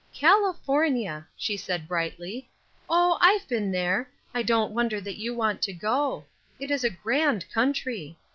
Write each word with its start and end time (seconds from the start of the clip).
"California," 0.15 1.27
she 1.37 1.55
said, 1.55 1.87
brightly. 1.87 2.49
"Oh, 2.89 3.19
I've 3.21 3.47
been 3.47 3.71
there. 3.71 4.09
I 4.33 4.41
don't 4.41 4.73
wonder 4.73 4.99
that 4.99 5.19
you 5.19 5.35
want 5.35 5.61
to 5.61 5.73
go. 5.73 6.25
It 6.59 6.71
is 6.71 6.83
a 6.83 6.89
grand 6.89 7.45
country. 7.53 8.17